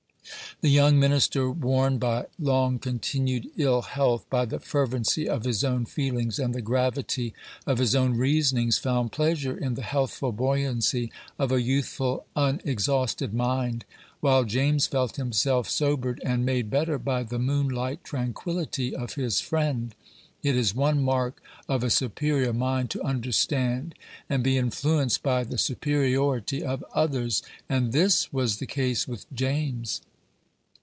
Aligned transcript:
The 0.61 0.69
young 0.69 0.99
minister, 0.99 1.49
worn 1.49 1.97
by 1.97 2.27
long 2.37 2.77
continued 2.77 3.47
ill 3.57 3.81
health, 3.81 4.27
by 4.29 4.45
the 4.45 4.59
fervency 4.59 5.27
of 5.27 5.43
his 5.43 5.63
own 5.63 5.85
feelings, 5.87 6.37
and 6.37 6.53
the 6.53 6.61
gravity 6.61 7.33
of 7.65 7.79
his 7.79 7.95
own 7.95 8.15
reasonings, 8.15 8.77
found 8.77 9.11
pleasure 9.11 9.57
in 9.57 9.73
the 9.73 9.81
healthful 9.81 10.31
buoyancy 10.31 11.11
of 11.39 11.51
a 11.51 11.63
youthful, 11.63 12.27
unexhausted 12.35 13.33
mind, 13.33 13.85
while 14.19 14.43
James 14.43 14.85
felt 14.85 15.15
himself 15.15 15.67
sobered 15.67 16.21
and 16.23 16.45
made 16.45 16.69
better 16.69 16.99
by 16.99 17.23
the 17.23 17.39
moonlight 17.39 18.03
tranquillity 18.03 18.95
of 18.95 19.15
his 19.15 19.39
friend. 19.41 19.95
It 20.43 20.55
is 20.55 20.75
one 20.75 21.01
mark 21.01 21.41
of 21.67 21.83
a 21.83 21.89
superior 21.89 22.53
mind 22.53 22.91
to 22.91 23.01
understand 23.03 23.95
and 24.29 24.43
be 24.43 24.59
influenced 24.59 25.23
by 25.23 25.43
the 25.43 25.57
superiority 25.57 26.63
of 26.63 26.85
others; 26.93 27.41
and 27.67 27.91
this 27.91 28.31
was 28.31 28.57
the 28.57 28.67
case 28.67 29.07
with 29.07 29.25
James. 29.33 30.01